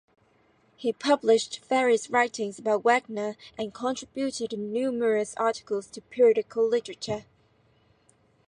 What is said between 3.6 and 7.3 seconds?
contributed numerous articles to periodical literature.